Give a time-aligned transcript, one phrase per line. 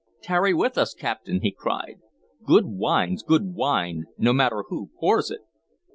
[0.23, 1.99] "Tarry with us, captain!" he cried.
[2.43, 5.41] "Good wine's good wine, no matter who pours it!